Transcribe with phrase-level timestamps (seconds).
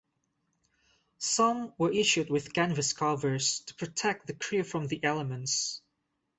[1.19, 5.83] Some were issued with canvas covers to protect the crew from the elements.